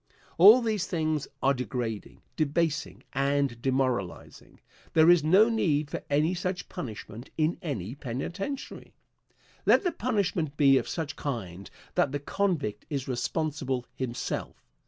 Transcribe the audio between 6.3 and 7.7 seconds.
such punishment in